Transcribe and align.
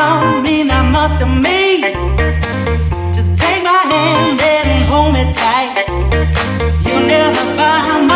don't 0.00 0.42
mean 0.42 0.66
that 0.68 0.86
much 0.96 1.12
to 1.20 1.26
me. 1.26 1.60
Just 3.16 3.36
take 3.36 3.62
my 3.62 3.82
hand 3.92 4.40
and 4.40 4.84
hold 4.90 5.12
me 5.12 5.24
tight. 5.30 5.84
You'll 6.86 7.06
never 7.16 7.44
find 7.58 8.09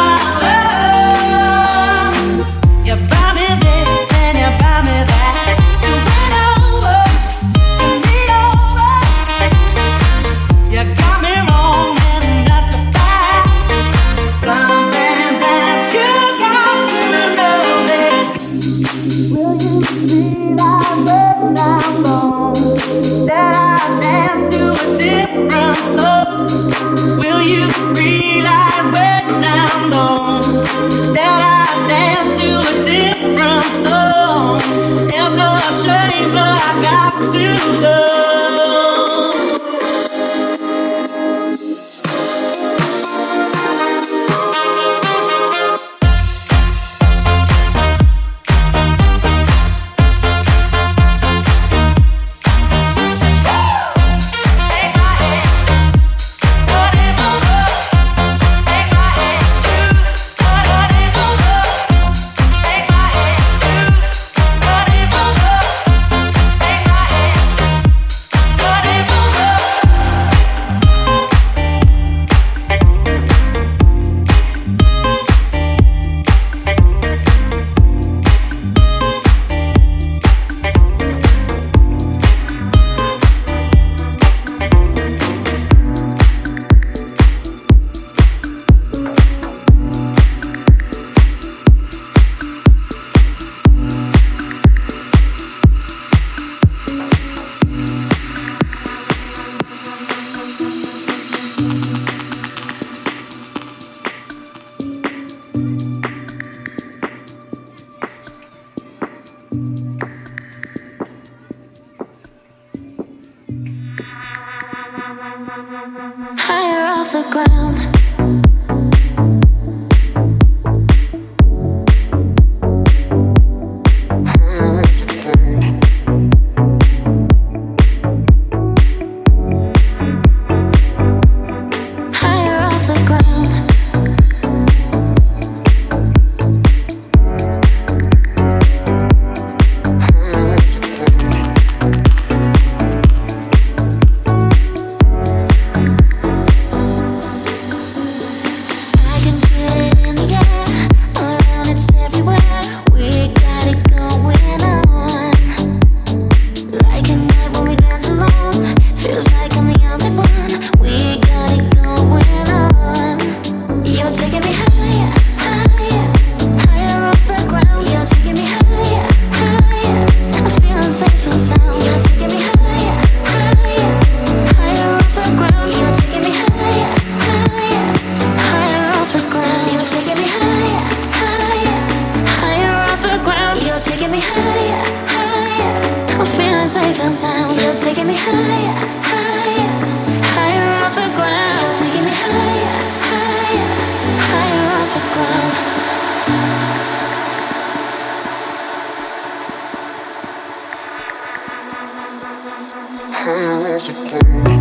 hesitate 203.25 204.54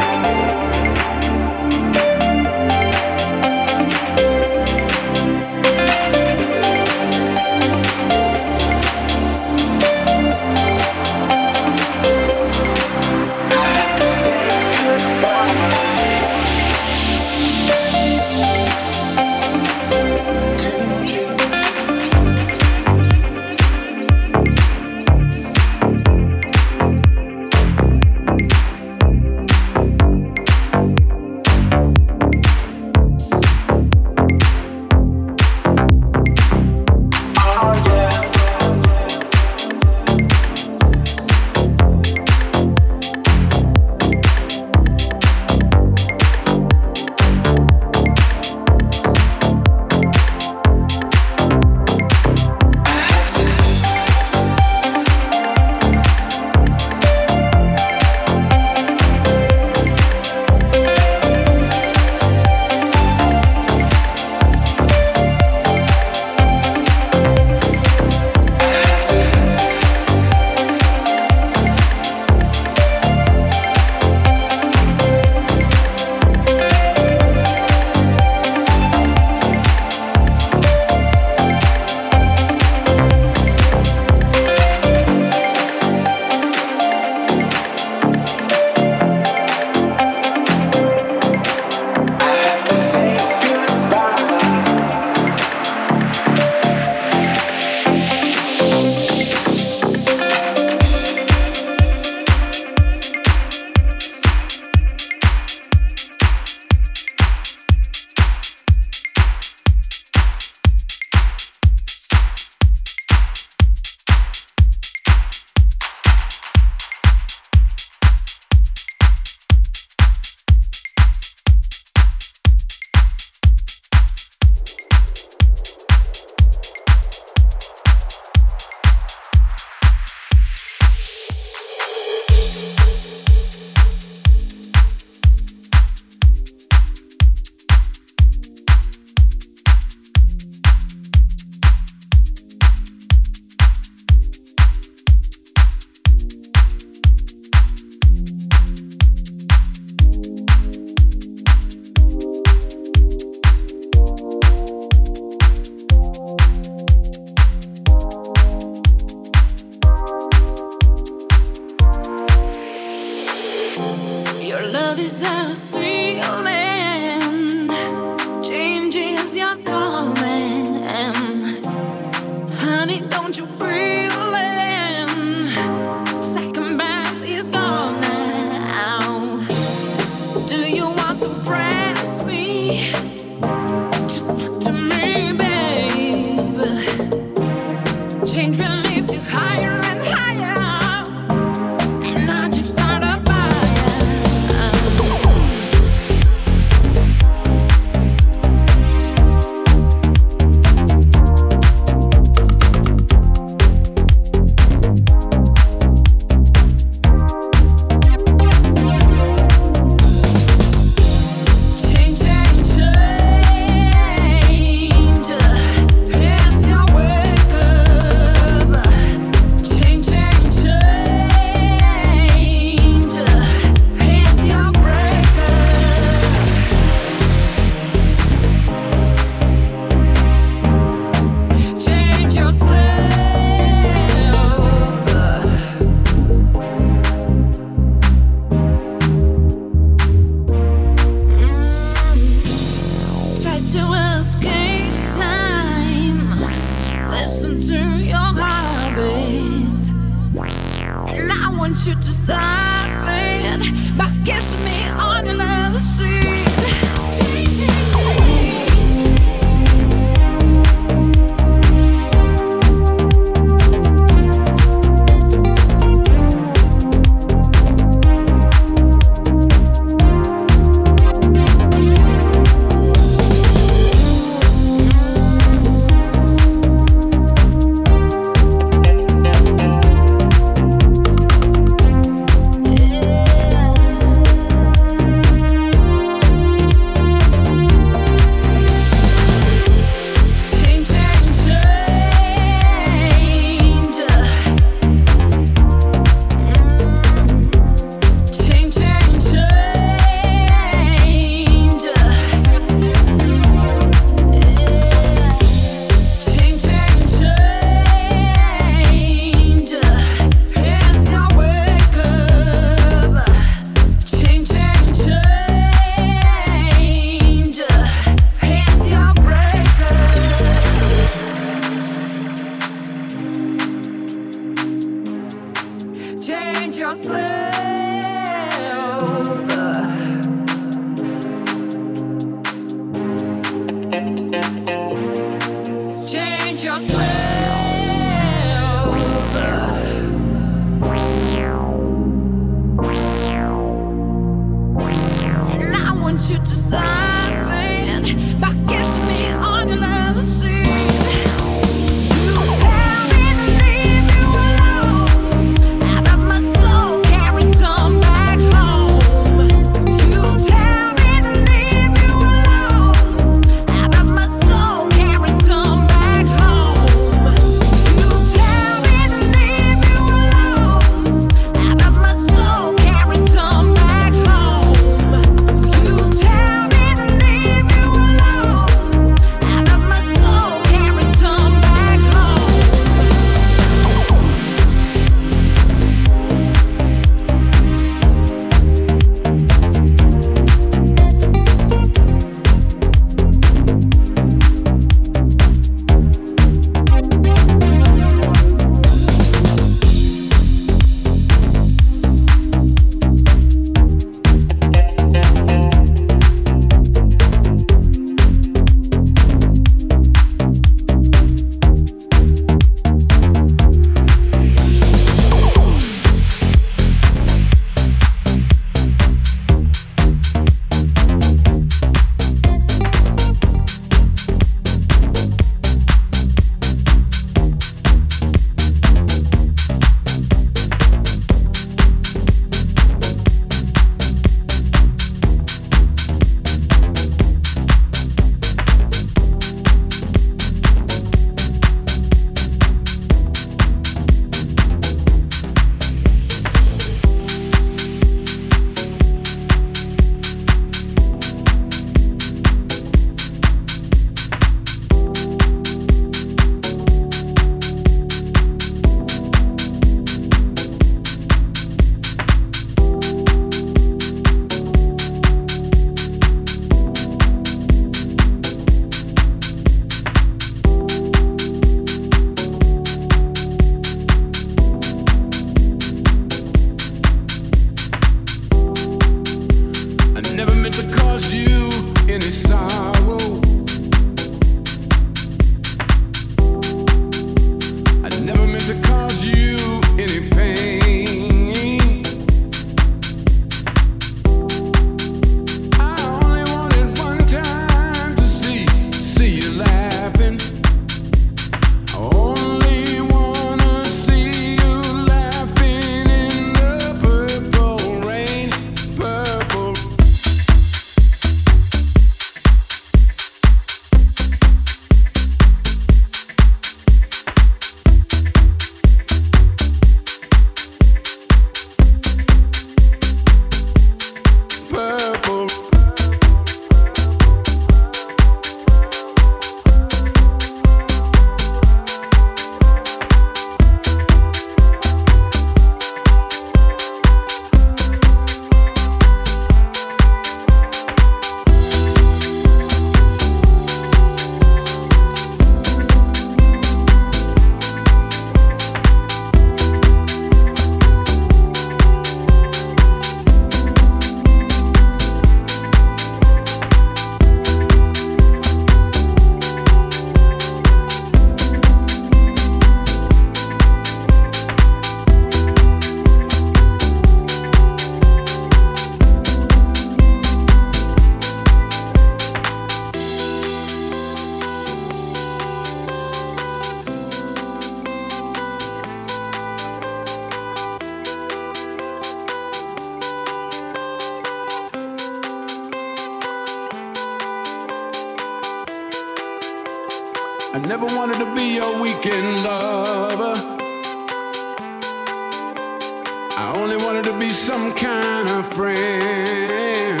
some 597.70 597.76
kind 597.76 598.28
of 598.28 598.46
friend. 598.52 600.00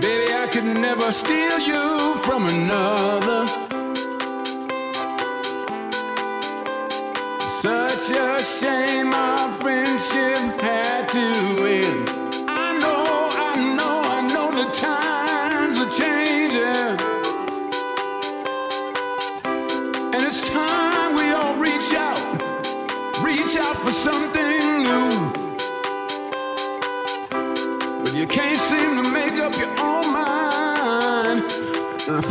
Baby, 0.00 0.28
I 0.34 0.46
could 0.50 0.64
never 0.64 1.10
steal 1.12 1.58
you 1.60 2.14
from 2.24 2.46
another. 2.46 3.46
Such 7.48 8.10
a 8.16 8.42
shame 8.42 9.12
our 9.12 9.50
friendship 9.50 10.60
had 10.60 11.08
to 11.12 11.66
end. 11.66 12.05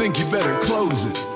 think 0.06 0.20
you 0.20 0.32
better 0.32 0.56
close 0.60 1.06
it. 1.06 1.35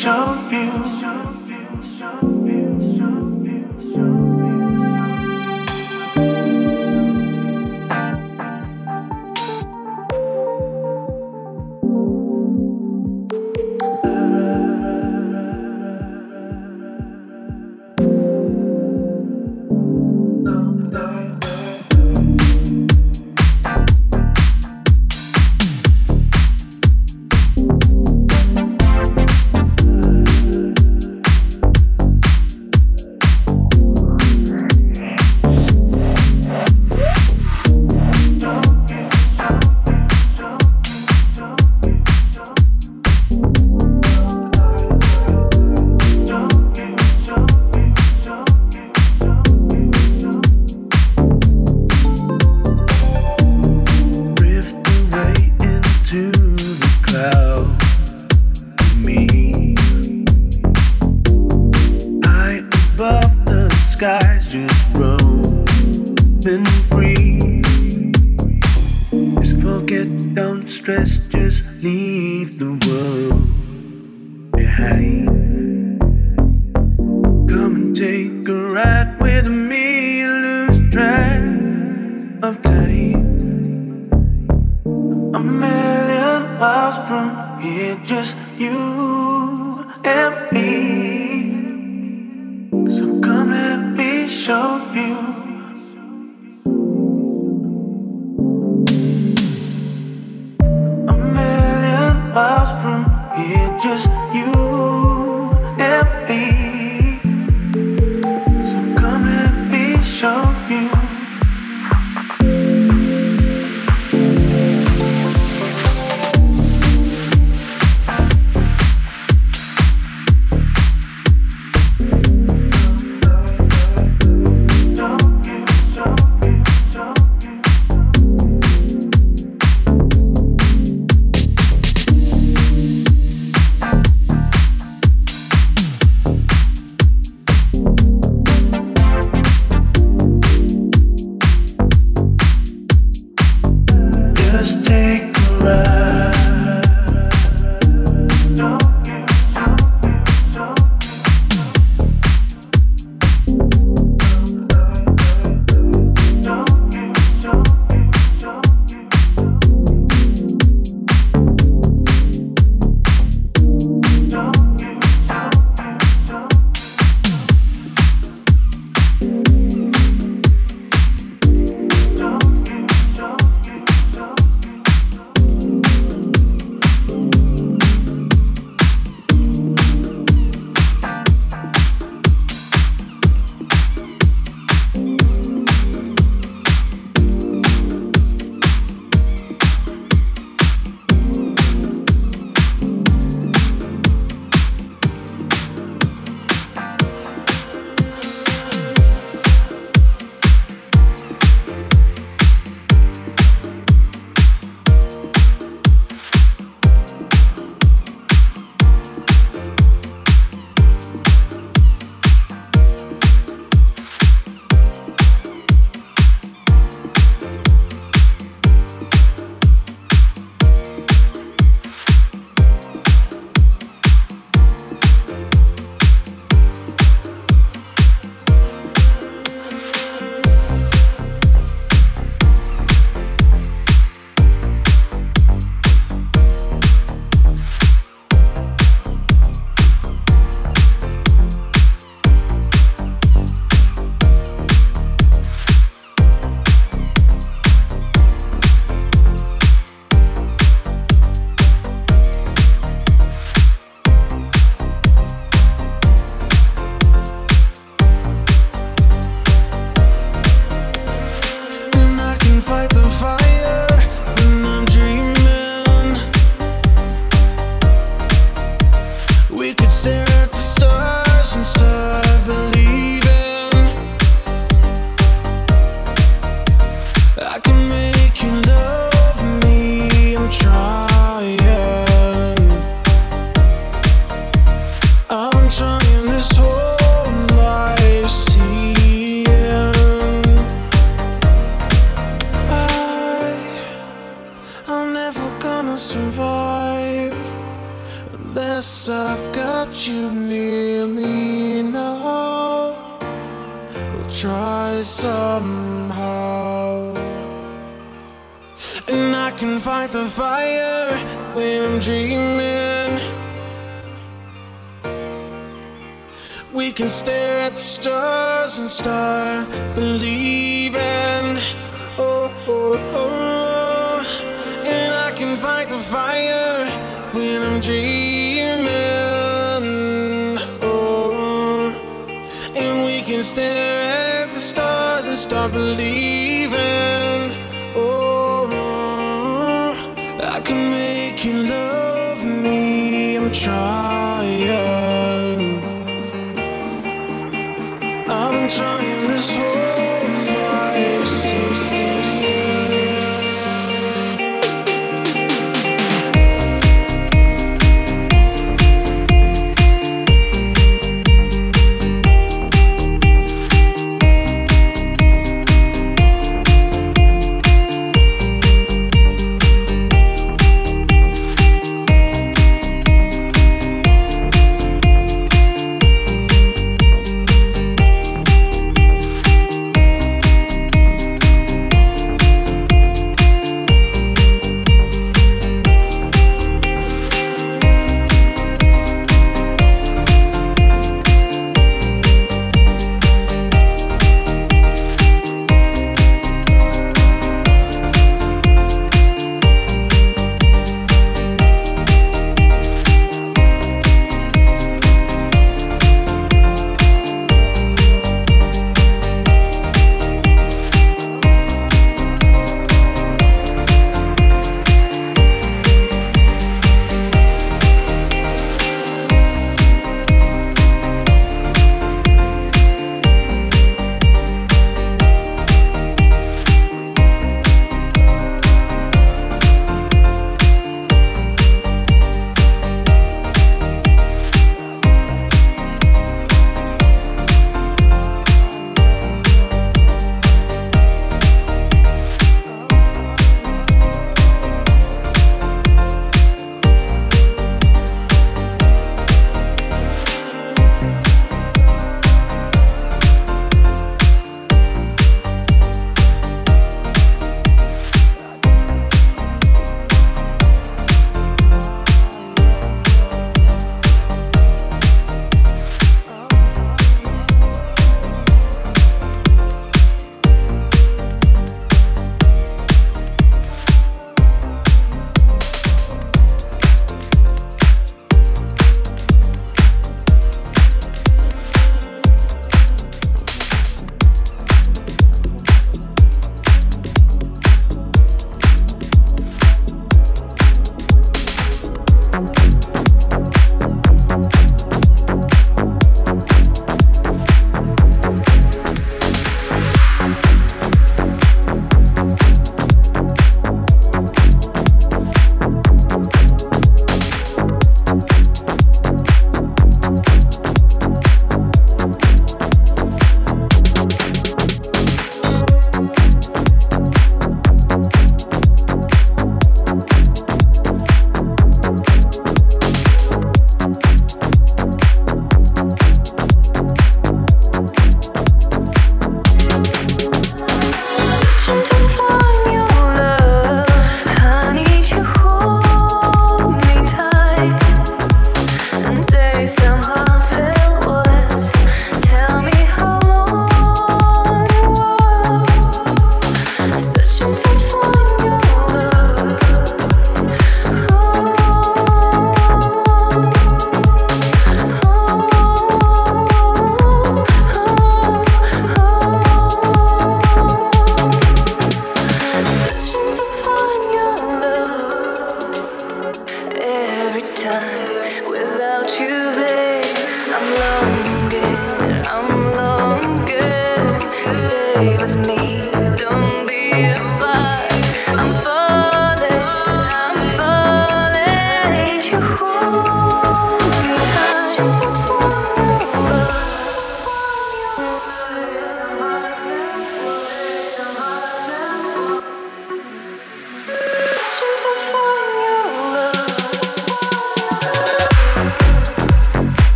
show 0.00 0.48
you 0.50 0.89